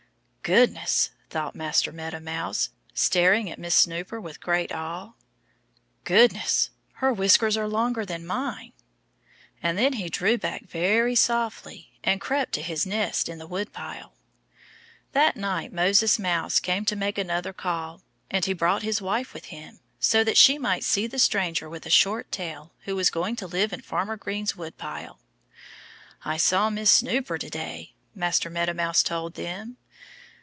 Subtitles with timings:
[0.43, 5.13] "Goodness!" thought Master Meadow Mouse, staring at Miss Snooper with great awe.
[6.03, 6.71] "Goodness!
[6.93, 8.73] Her whiskers are longer than mine!"
[9.63, 14.13] And then he drew back very softly and crept to his nest in the woodpile.
[15.13, 18.01] That night Moses Mouse came to make another call.
[18.29, 21.83] And he brought his wife with him, so that she might see the stranger with
[21.83, 25.19] the short tail who was going to live in Farmer Green's woodpile.
[26.25, 29.77] "I saw Miss Snooper to day," Master Meadow Mouse told them.